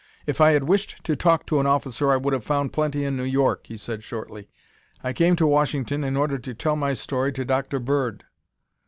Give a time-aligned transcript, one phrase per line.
[0.25, 3.15] "If I had wished to talk to an officer I could have found plenty in
[3.15, 4.49] New York," he said shortly.
[5.03, 7.77] "I came to Washington in order to tell my story to Dr.
[7.77, 8.23] Bird."